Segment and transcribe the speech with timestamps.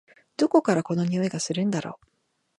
[0.35, 1.99] どこからこの匂いがするんだろ？